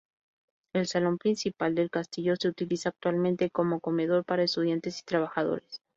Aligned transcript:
El 0.73 0.87
salón 0.87 1.19
principal 1.19 1.75
del 1.75 1.91
castillo 1.91 2.33
se 2.35 2.47
utiliza 2.47 2.89
actualmente 2.89 3.51
como 3.51 3.79
comedor 3.79 4.25
para 4.25 4.41
estudiantes 4.41 4.99
y 4.99 5.03
trabajadores. 5.03 5.79